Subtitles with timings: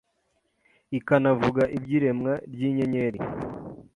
[0.97, 3.19] ikanavuga iby’iremwa ry’inyenyeri